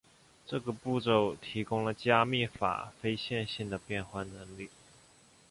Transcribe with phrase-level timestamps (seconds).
[0.47, 4.71] 这个步骤提供了加密法非线性的变换能力。